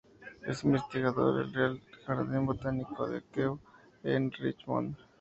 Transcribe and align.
Es 0.47 0.63
investigador 0.63 1.41
en 1.43 1.47
el 1.47 1.53
Real 1.53 1.81
Jardín 2.07 2.47
Botánico 2.47 3.07
de 3.07 3.21
Kew, 3.31 3.59
en 4.01 4.31
Richmond. 4.31 4.95